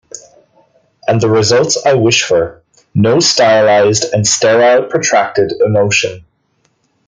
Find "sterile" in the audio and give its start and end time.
4.25-4.85